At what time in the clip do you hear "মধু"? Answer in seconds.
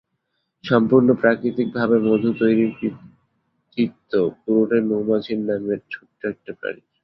2.07-2.29